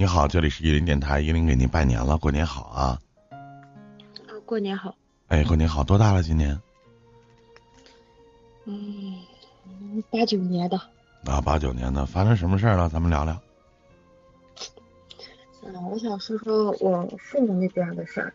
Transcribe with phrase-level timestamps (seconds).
[0.00, 3.00] 你好，这里是伊林电台，伊林给您拜年了，过年好啊！
[3.32, 4.94] 啊，过年好。
[5.26, 6.22] 哎，过年好，多大了？
[6.22, 6.56] 今年？
[8.64, 9.20] 嗯，
[10.08, 10.80] 八九年的。
[11.24, 12.88] 啊，八九年的，发生什么事儿了？
[12.88, 13.36] 咱们聊聊。
[15.64, 18.32] 嗯，我想说说我父母那边的事儿。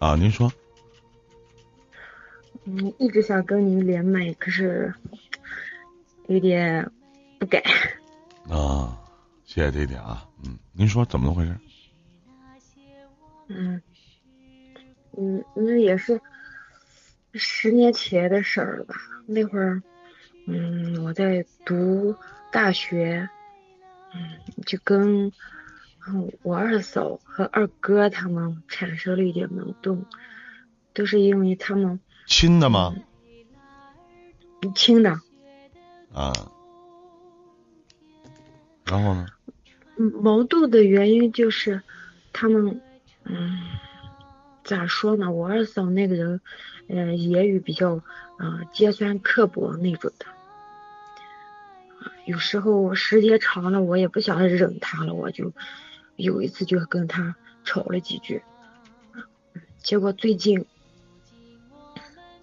[0.00, 0.52] 啊，您说。
[2.64, 4.92] 嗯，一直想跟您连麦，可是
[6.26, 6.90] 有点
[7.38, 7.62] 不敢。
[8.50, 9.00] 啊。
[9.46, 11.56] 谢谢这一点啊，嗯，您说怎么回事？
[13.48, 13.80] 嗯，
[15.16, 16.20] 嗯，那也是
[17.32, 18.96] 十年前的事儿了吧？
[19.24, 19.80] 那会儿，
[20.48, 22.14] 嗯，我在读
[22.50, 23.28] 大学，
[24.12, 24.36] 嗯，
[24.66, 25.32] 就跟
[26.42, 30.04] 我二嫂和二哥他们产生了一点矛盾，
[30.92, 32.94] 都是因为他们亲的吗？
[34.74, 35.20] 亲的。
[36.12, 36.32] 啊。
[38.86, 39.26] 然后呢？
[40.22, 41.82] 矛盾的原因就是，
[42.32, 42.80] 他们，
[43.24, 43.58] 嗯，
[44.62, 45.30] 咋说呢？
[45.30, 46.40] 我二嫂那个人，
[46.88, 48.00] 嗯，言语比较，
[48.38, 50.26] 嗯，尖酸刻薄那种的。
[52.26, 55.52] 有时候时间长了，我也不想忍他了，我就
[56.16, 58.42] 有一次就跟他吵了几句。
[59.78, 60.66] 结果最近，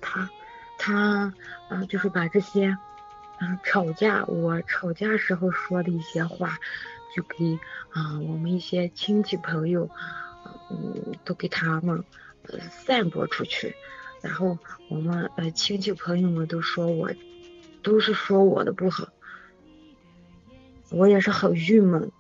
[0.02, 0.30] 他，
[0.78, 1.34] 他，
[1.70, 2.78] 嗯，就是把这些，
[3.40, 6.58] 嗯，吵架我吵架时候说的一些话。
[7.16, 7.60] 就给
[7.92, 9.88] 啊，我们一些亲戚朋友，
[10.72, 12.04] 嗯，都给他们
[12.48, 13.76] 呃散播出去，
[14.20, 14.58] 然后
[14.90, 17.12] 我们呃亲戚朋友们都说我，
[17.84, 19.08] 都是说我的不好，
[20.90, 22.12] 我也是很郁闷。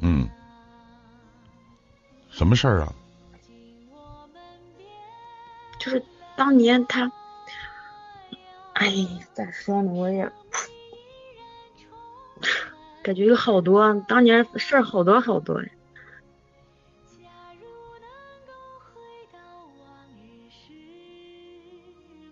[0.00, 0.28] 嗯，
[2.28, 2.92] 什么事儿啊？
[5.78, 6.02] 就是
[6.36, 7.12] 当年他，
[8.78, 8.92] 哎，
[9.32, 9.90] 咋说呢？
[9.92, 10.30] 我也。
[13.02, 15.62] 感觉有好多，当年事儿好多好多。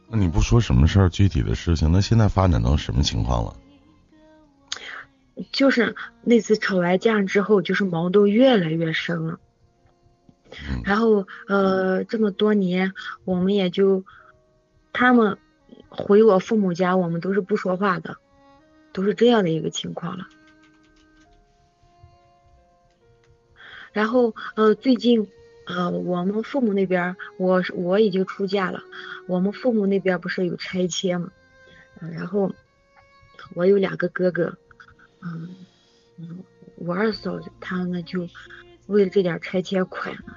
[0.08, 3.56] 那你不说什么事儿，具体的事情，那现在发展到什么情况了？
[5.50, 9.40] 就是那次吵完架之后，就是矛盾越来越深了。
[10.84, 12.92] 然后呃，这么多年，
[13.24, 14.04] 我们也就
[14.92, 15.38] 他们
[15.96, 18.16] 回我父母家，我们都是不说话的，
[18.92, 20.28] 都是这样的一个情况了。
[23.92, 25.28] 然后，呃，最近，
[25.66, 28.82] 呃，我们父母那边，我我已经出嫁了，
[29.28, 31.30] 我们父母那边不是有拆迁嘛，
[32.00, 32.52] 然后
[33.54, 34.58] 我有两个哥哥，
[35.22, 35.48] 嗯
[36.18, 36.38] 嗯，
[36.74, 38.28] 我二嫂她呢就
[38.88, 40.34] 为了这点拆迁款呢，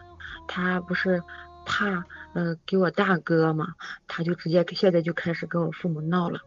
[0.48, 1.24] 她不是
[1.70, 3.76] 怕呃给我大哥嘛，
[4.08, 6.40] 他就直接现在就开始跟我父母闹了，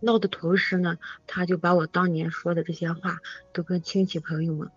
[0.00, 3.20] 闹的同时呢，他就把我当年说的这些话
[3.54, 4.70] 都跟亲戚朋友们。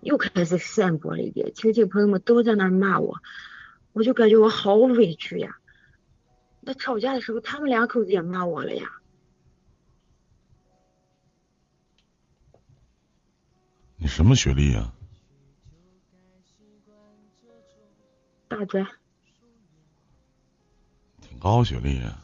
[0.00, 3.18] 又开始散播了一遍，亲戚朋友们都在那骂我，
[3.92, 5.58] 我就感觉我好委屈呀。
[6.60, 8.90] 那吵架的时候，他们两口子也骂我了呀。
[13.96, 14.92] 你什么学历呀？
[18.48, 18.86] 大专。
[21.46, 22.18] 挺高学历啊。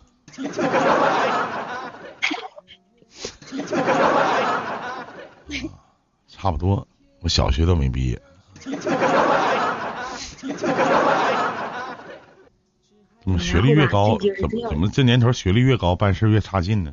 [6.28, 6.86] 差不多。
[7.20, 8.20] 我小学都没毕业，
[13.22, 16.92] 怎么学历越高，怎么怎么这年头学历越高，办事越差劲呢？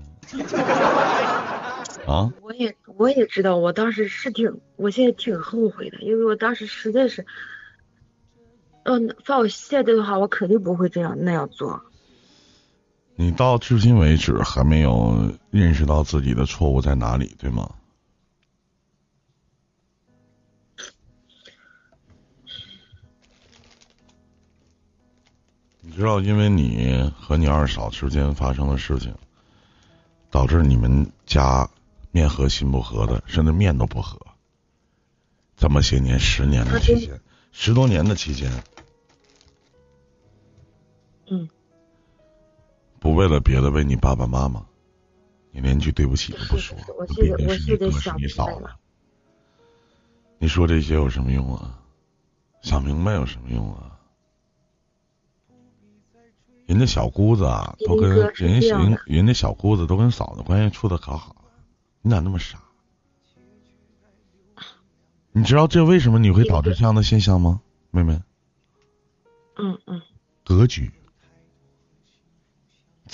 [2.05, 2.31] 啊！
[2.41, 7.25] 我也我也知道，我当时是挺，我现在挺后悔的，因为我当时实在是，
[8.83, 11.81] 嗯，放我现在的话，我肯定不会这样那样做。
[13.21, 17.69] 你到至今为止还没有认识到自己的错误在哪里，对吗？
[25.81, 29.13] 你知道，因为你和你二嫂之间发生的事情，
[30.31, 31.69] 导致你们家
[32.11, 34.17] 面和心不和的，甚至面都不和。
[35.57, 37.19] 这么些年，十年的期间，
[37.51, 38.49] 十多年的期间，
[41.29, 41.49] 嗯，
[43.19, 44.65] 为了别的，为你爸爸妈妈，
[45.51, 46.77] 你连句对不起都不说，
[47.09, 48.65] 毕竟是你哥是你嫂子。
[50.37, 51.81] 你说这些有什么用啊？
[52.61, 53.99] 想明白有什么用啊？
[56.65, 61.51] 人家小姑子啊，都跟人家人人家小姑子都跟嫂子关系处的可好了，
[62.01, 62.57] 你咋那么傻？
[65.33, 67.59] 你知道这为什么你会导致这样的现象吗，
[67.91, 68.21] 妹妹？
[69.57, 70.01] 嗯嗯。
[70.45, 70.89] 格局，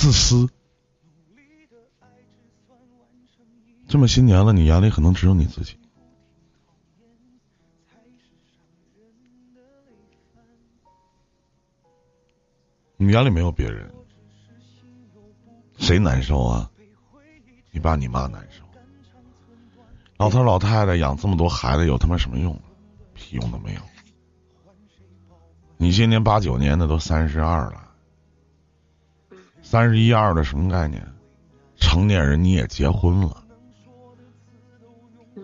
[0.06, 0.48] 自私。
[3.88, 5.80] 这么些年了你眼里可能只有你自己。
[12.98, 13.92] 你眼里没有别人。
[15.80, 16.69] 谁难受啊？
[17.72, 18.63] 你爸你妈难受。
[20.18, 22.56] 老头老太太养这么多孩子有他妈什么用
[23.16, 23.81] 屁用都没有。
[25.78, 27.81] 你今年八九年的都三十二了。
[29.68, 31.04] 三十一二的什么概念？
[31.76, 33.44] 成年人你也结婚了，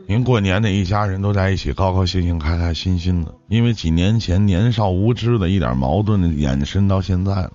[0.05, 3.33] 您过年的一家人都在一起，高高兴兴、开开心心的。
[3.47, 7.51] 因为几年前年少无知的一点矛盾延伸到现在了，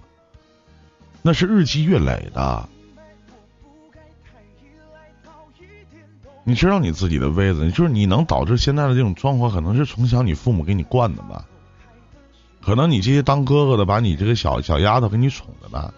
[1.22, 2.68] 那是日积月累的。
[6.42, 11.46] 你知道你自己的位子，就是你能导致现在的这种状况，可能是从小你父母给你惯的吧？
[12.60, 15.94] 可能你这些当哥哥的把你这个小小丫头给你宠的吧？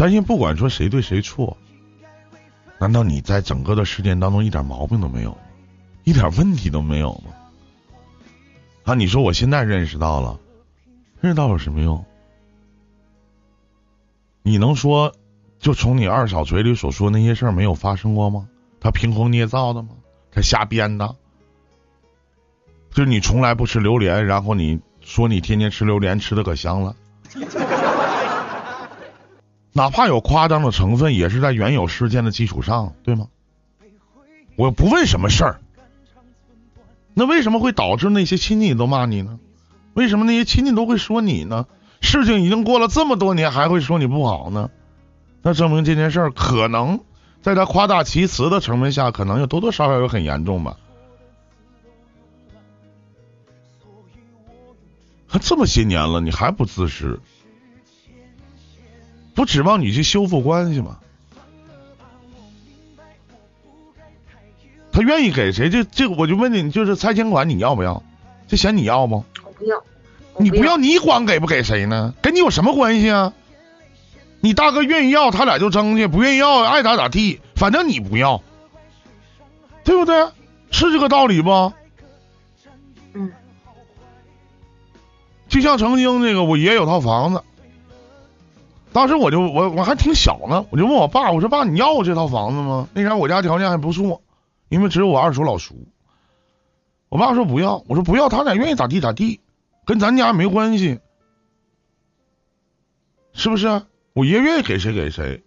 [0.00, 1.58] 担心不管说谁对谁错，
[2.78, 5.36] 难道你在整个的事件当中一点毛病都没有？
[6.04, 7.34] 一点问题都没有吗？
[8.84, 10.40] 啊，你说我现在认识到了，
[11.20, 12.02] 认识到有什么用？
[14.40, 15.12] 你能说？
[15.58, 18.48] 就从你二嫂嘴里所说那些事儿没有发生过吗？
[18.80, 19.90] 他凭空捏造的吗？
[20.32, 21.14] 他瞎编的？
[22.94, 26.96] 就是你从来不吃榴莲，然后你说你天天吃榴莲，吃的可香了。
[29.72, 33.28] 哪怕有夸张的成分，也是在原有事件的基础上，对吗？
[34.56, 35.60] 我不问什么事儿，
[37.14, 39.38] 那为什么会导致那些亲戚都骂你呢？
[39.94, 41.66] 为什么那些亲戚都会说你呢？
[42.00, 44.70] 事情已经过了这么多年，还会说你不好呢？
[45.42, 47.00] 那证明这件事儿可能
[47.40, 50.76] 在他夸大其词的成分下，可能有多多少少有很严重吧。
[55.26, 57.20] 还这么些年了，你还不自知，
[59.34, 60.98] 不指望你去修复关系吗？
[64.92, 65.70] 他愿意给谁？
[65.70, 68.02] 这这，我就问你，就是拆迁款你要不要？
[68.48, 69.24] 这钱你要不？
[69.44, 69.82] 我不要。
[70.38, 72.14] 你不要，你管给不给谁呢？
[72.22, 73.32] 跟你有什么关系啊？
[74.40, 77.40] 你大哥愿意要，他俩就争去；不愿意要，爱咋咋地。
[77.54, 78.42] 反正你不要，
[79.84, 80.28] 对不对？
[80.70, 81.72] 是这个道理不？
[83.12, 83.32] 嗯。
[85.48, 87.42] 就像曾经那个，我爷有套房子，
[88.92, 92.88] 当时我就我我还挺小呢，我就问我爸，我说爸，你要这套房子吗？
[92.92, 94.22] 那前我家条件还不错，
[94.68, 95.86] 因为只有我二叔老叔。
[97.08, 99.40] 我爸说不要，我说不要，他俩愿意咋地咋地，
[99.84, 100.98] 跟咱家没关系，
[103.32, 103.82] 是不是？
[104.12, 105.44] 我爷愿意给谁给谁。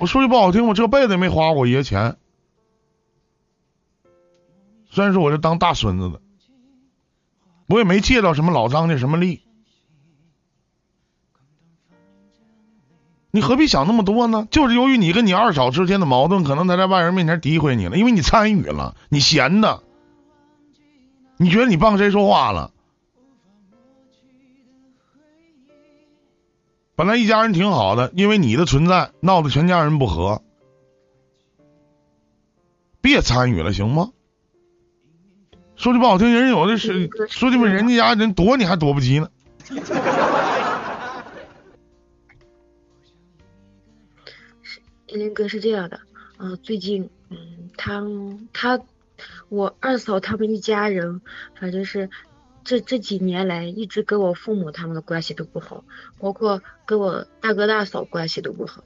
[0.00, 2.16] 我说句不好听，我这辈子也没花过我爷钱。
[4.90, 6.20] 虽然说我是当大孙子的，
[7.68, 9.43] 我也没借到什么老张家什么利。
[13.34, 14.46] 你何必想那么多呢？
[14.52, 19.82] 就是由于你跟你二嫂之间的矛盾，可能他在外人面前诋毁你了，因为你参与了，你闲的，
[21.36, 22.70] 你觉得你帮谁说话了？
[26.94, 30.40] 本来一家人挺好的，因为你的存在闹得全家人不和，
[33.00, 34.10] 别参与了，行吗？
[35.74, 39.28] 说句不好听，人有的是，说句不，人家家人躲你还躲不及呢。
[45.18, 46.00] 林哥是这样的，
[46.38, 48.02] 嗯，最近，嗯，他
[48.52, 48.80] 他
[49.48, 51.20] 我二嫂他们一家人，
[51.58, 52.10] 反正是。
[52.66, 55.84] 这这几年来，一直跟我父母他们的关系都不好，
[56.18, 58.82] 包括跟我大哥大嫂关系都不好。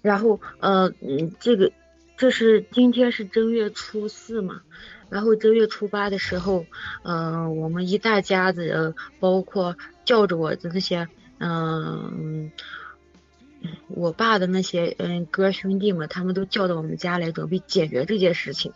[0.00, 1.72] 然后，呃，嗯，这个，
[2.16, 4.62] 这是今天是正月初四嘛，
[5.08, 6.64] 然后正月初八的时候，
[7.02, 12.52] 嗯，我们一大家子人，包括叫着我的那些，嗯，
[13.88, 18.72] 我爸的那些，嗯，哥兄弟们，他们都叫到我们家来，准备解决这件事情。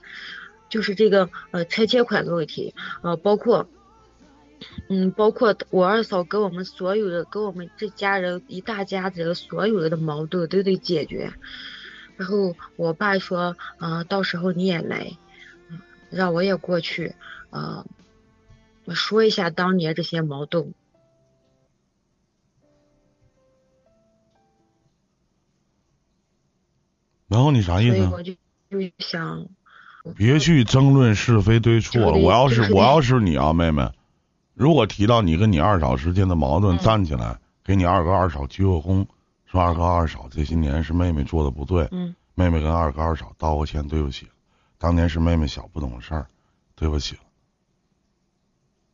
[0.69, 3.69] 就是这个呃拆迁款的问题，呃包括，
[4.89, 11.33] 嗯包括我二嫂跟我们所有的跟我们这家人一大家子人所有的矛盾都得解决，
[12.17, 15.17] 然后我爸说，呃到时候你也来，
[16.11, 17.15] 让我也过去，
[17.51, 17.87] 呃
[18.95, 20.75] 说一下当年这些矛盾。
[27.35, 28.07] 然后你啥意思？
[28.07, 28.33] 我就
[28.71, 29.49] 就想。
[30.17, 32.13] 别去争论是非对错了。
[32.13, 33.91] 我要是我要是你啊，妹妹，
[34.55, 39.07] 如果提到你跟你二嫂之间的矛盾，站起来给你二哥二嫂鞠个躬，
[39.47, 41.89] 说二哥二嫂这些年是妹妹做的不对，
[42.35, 44.29] 妹妹跟二哥二嫂道个歉，对不起，
[44.79, 46.27] 当年是妹妹小不懂事儿，
[46.77, 47.23] 对不起了。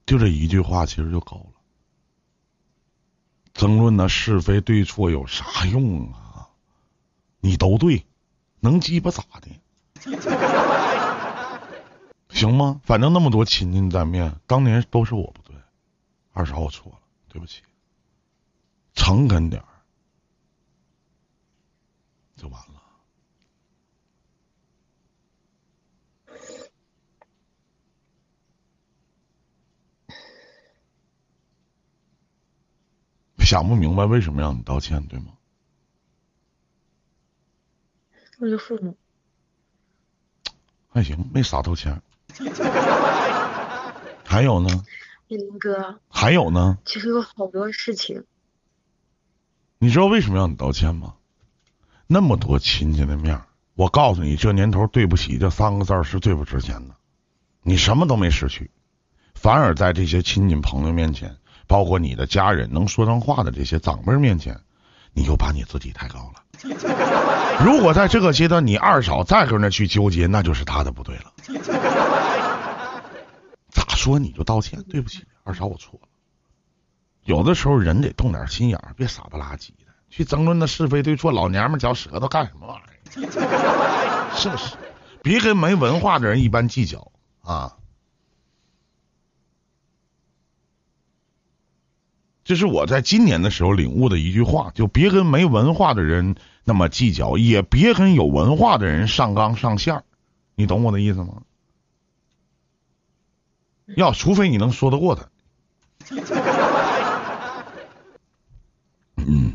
[0.06, 1.60] 就这一句话其实就够了。
[3.52, 6.48] 争论那是非对错有啥用啊？
[7.40, 8.06] 你都对，
[8.60, 9.50] 能鸡巴咋的？
[12.28, 12.80] 行吗？
[12.84, 15.54] 反正那么多亲戚在面，当年都是我不对，
[16.32, 16.98] 二嫂我错了，
[17.28, 17.62] 对不起，
[18.94, 19.68] 诚恳点儿
[22.36, 22.66] 就完了。
[33.38, 35.32] 想不明白为什么让你道歉，对吗？
[38.40, 38.96] 我的父母，
[40.88, 42.00] 还行，没撒透钱。
[44.24, 44.82] 还有呢？
[45.28, 46.78] 叶林哥，还有呢？
[46.86, 48.24] 其实有好多事情，
[49.78, 51.16] 你知道为什么让你道歉吗？
[52.06, 53.44] 那么多亲戚的面儿，
[53.74, 56.94] 我告诉你，这年头“对不起”这三个字儿是最不值钱的。
[57.62, 58.70] 你什么都没失去，
[59.34, 64.58] 反而在这些亲戚朋友面前，包括你的家人能说上话的这些长辈儿面前，
[65.12, 66.42] 你又把你自己抬高了。
[67.64, 71.32] 如果在这个阶段你二嫂再搁那去纠结，那就是她的不对了。
[73.70, 76.08] 咋说你就道歉，对不起，二嫂我错了。
[77.24, 82.80] 有的时候人得动点心眼儿，别傻不拉几的去争论那是非对错，老娘们嚼舌头干什么玩意
[83.26, 84.32] 儿？
[84.34, 84.74] 是不是？
[85.22, 87.12] 别跟没文化的人一般计较
[87.42, 87.76] 啊！
[92.50, 100.02] 这是我在今年的时候领悟的一句话，就别跟没文化的人那么计较，也别跟有文化的人上纲上线儿
[100.56, 101.42] 你懂我的意思吗？
[103.94, 105.28] 要除非你能说得过他。
[109.14, 109.52] 嗯，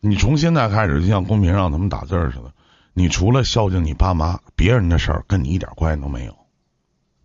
[0.00, 2.52] 你从现在开始就像公屏上他们打字儿似的，
[2.94, 6.36] 你除了孝敬你爸妈，别人的事儿跟你一点关系都没有。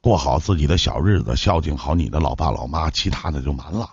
[0.08, 3.90] 过好自己的小日子，孝敬好你的老爸老妈，其他的就完了。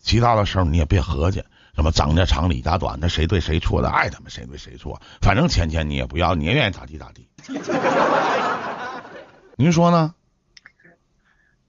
[0.00, 1.44] 其他的事儿你也别合计，
[1.76, 7.28] 什么长家长李家短的，谁对谁错的，爱他们谁对谁错，反正钱钱你也不要，你也愿意咋地咋地。
[9.54, 10.16] 您说呢？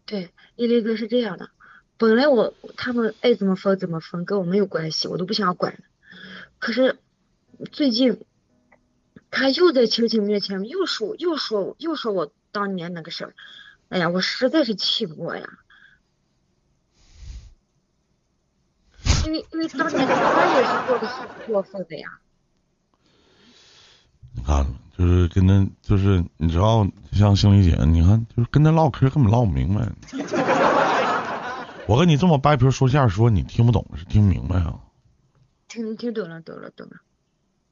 [0.08, 1.52] 对，伊林哥是这样的，
[1.98, 5.78] 本来我他们爱怎么分怎么分，跟我没有关系，我都不想管。
[6.58, 6.98] 可是
[7.72, 8.26] 最近
[9.30, 13.36] 他又在亲戚面前又说又说又说我当年那个事儿，
[13.94, 15.48] 哎呀，我实在是气不过呀。
[19.26, 22.10] 因为因为当年他也是做的很过分的呀。
[24.34, 24.66] 你看，
[24.98, 29.88] 就是跟他，就是你知道，像星丽姐，你看，就是跟他唠嗑根本唠不明白。
[31.86, 34.80] 我跟你这么掰皮说线说，你听不懂是听不明白啊？
[35.68, 36.96] 听听懂了，懂了，懂了。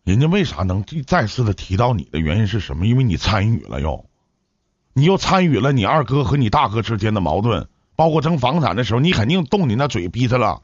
[0.03, 2.85] 人家为啥能再次的提到你的原因是什么？
[2.85, 4.05] 因为你参与了又，
[4.93, 10.61] 你又参与了你二哥和你大哥之间的矛盾，包括争房产的时候，你肯定动你那嘴逼他了。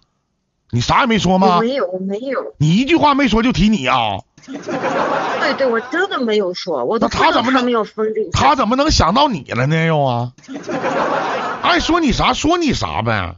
[0.69, 1.60] 你啥也没说吗？
[1.62, 2.53] 没有，我没有。
[2.57, 4.19] 你一句话没说就提你啊？
[4.46, 9.86] 对 对，我真的没有说，我都他怎么能没有分离他怎么能想到你了呢？
[9.86, 10.34] 又啊？
[11.62, 13.36] 爱说你啥说你啥呗，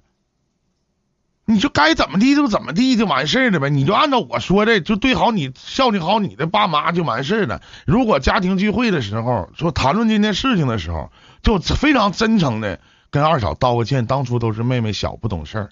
[1.50, 7.63] 你就该怎么地就怎么地就完事儿了呗，你就按照我说的，就对好你孝敬好你的爸妈就完事儿了。
[7.88, 12.79] 如果家庭聚会的时候说谈论这件事情的时候，就非常真诚的
[13.10, 15.70] 跟二嫂道个歉，当初都是妹妹小不懂事儿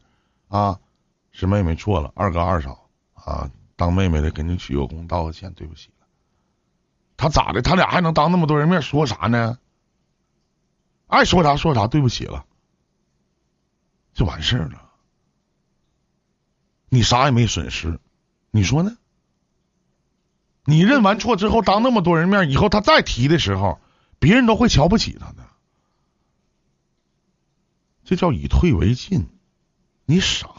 [0.48, 0.80] 啊。
[1.32, 6.08] 是妹妹错了，二哥二嫂啊，当妹妹的给你鞠个躬，道个歉，对不起了。
[7.18, 7.62] 他咋的？
[7.62, 9.60] 他俩还能当那么多人面说啥呢？
[11.06, 12.46] 爱说啥说啥，对不起了，
[14.16, 14.87] 就完事儿了。
[16.90, 18.00] 你啥也没损失，
[18.52, 18.98] 你说呢？
[20.64, 23.80] 你认完错之后，当那么多人面，以后他再提的时候，
[24.20, 25.48] 别人都会瞧不起他的。
[28.04, 29.28] 这叫以退为进，
[30.06, 30.50] 你傻。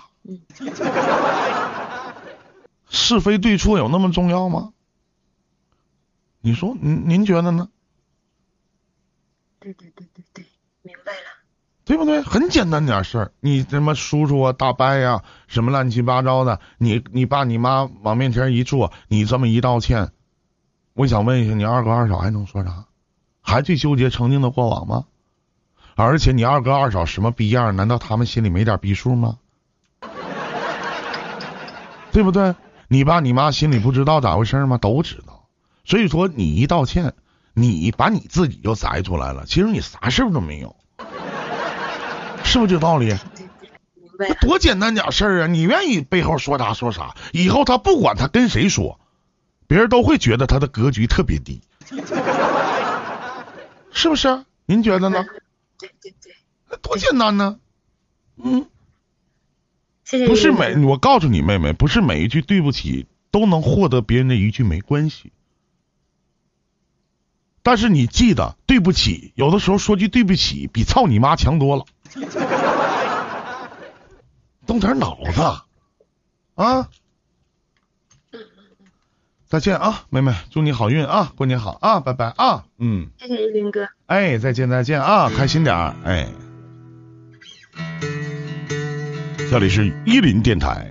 [2.90, 4.73] 是非对错有那么重要吗？
[6.40, 7.68] 你说，您您觉得呢？
[9.61, 10.44] 对对对对对，
[11.88, 12.21] 对不对？
[12.21, 20.11] 很简单点事儿，你什么叔叔啊、大伯呀，什么乱七八糟的，你你爸你妈往面前一坐，你这么一道歉，
[20.92, 22.85] 我想问一下，你二哥二嫂还能说啥？
[23.40, 25.07] 还去纠结曾经的过往吗？
[25.95, 27.75] 而且你二哥二嫂什么逼样？
[27.75, 29.38] 难道他们心里没点逼数吗？
[32.12, 32.54] 对不对？
[32.88, 34.76] 你爸你妈心里不知道咋回事吗？
[34.76, 35.47] 都知道。
[35.87, 37.14] 所以说你一道歉，
[37.54, 39.47] 你把你自己就摘出来了。
[39.47, 40.76] 其实你啥事儿都没有，
[42.45, 43.14] 是不是这道理？
[44.40, 45.47] 多简单点事儿啊！
[45.47, 48.99] 你愿意背后说啥说啥，以后他不管他跟谁说，
[49.66, 51.61] 别人都会觉得他的格局特别低，
[53.92, 54.45] 是不是？
[54.66, 55.25] 您觉得呢？
[55.78, 56.33] 对对对，
[56.68, 57.59] 那多简单呢，
[58.42, 58.66] 嗯。
[60.26, 65.33] 不是每我告诉你妹妹，不是每一句对不起都能获得别人的一句没关系。
[67.68, 71.84] 但是你记得，对不起，有的时候说句对不起，比操你妈强多了。
[74.66, 75.42] 动点脑子
[76.54, 76.88] 啊！
[79.46, 83.10] 再见啊，妹妹，祝你好运啊，过年好啊，拜拜啊，嗯。
[83.18, 83.87] 谢谢依林哥。
[84.06, 86.26] 哎，再见再见啊，开心点儿，哎。
[89.50, 90.87] 这里是依林电台。